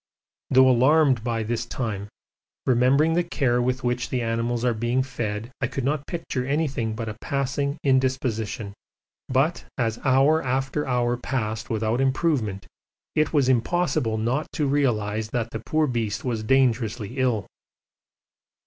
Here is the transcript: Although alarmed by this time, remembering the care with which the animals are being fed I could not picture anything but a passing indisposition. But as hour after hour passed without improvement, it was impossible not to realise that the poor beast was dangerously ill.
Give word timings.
Although 0.49 0.67
alarmed 0.71 1.23
by 1.23 1.43
this 1.43 1.67
time, 1.67 2.07
remembering 2.65 3.13
the 3.13 3.23
care 3.23 3.61
with 3.61 3.83
which 3.83 4.09
the 4.09 4.23
animals 4.23 4.65
are 4.65 4.73
being 4.73 5.03
fed 5.03 5.51
I 5.61 5.67
could 5.67 5.83
not 5.83 6.07
picture 6.07 6.43
anything 6.43 6.95
but 6.95 7.07
a 7.07 7.15
passing 7.21 7.77
indisposition. 7.83 8.73
But 9.29 9.63
as 9.77 9.99
hour 9.99 10.41
after 10.41 10.87
hour 10.87 11.17
passed 11.17 11.69
without 11.69 12.01
improvement, 12.01 12.65
it 13.13 13.31
was 13.31 13.47
impossible 13.47 14.17
not 14.17 14.47
to 14.53 14.65
realise 14.65 15.27
that 15.27 15.51
the 15.51 15.61
poor 15.63 15.85
beast 15.85 16.25
was 16.25 16.41
dangerously 16.41 17.19
ill. 17.19 17.45